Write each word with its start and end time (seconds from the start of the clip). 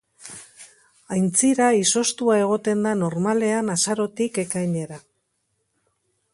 Aintzira 1.17 1.67
izoztua 1.81 2.39
egoten 2.45 2.81
da 2.87 2.95
normalean 3.03 3.69
Azarotik 3.77 4.43
ekainera. 4.47 5.01